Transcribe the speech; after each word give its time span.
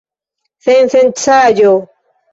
Sensencaĵo! 0.67 1.75